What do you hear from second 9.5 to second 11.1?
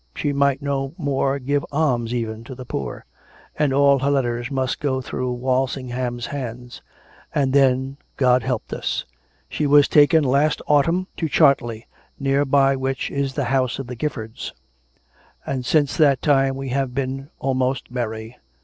was taken last autumn